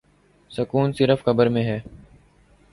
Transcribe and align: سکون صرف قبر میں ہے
سکون 0.51 0.91
صرف 0.93 1.23
قبر 1.23 1.49
میں 1.49 1.63
ہے 1.63 1.79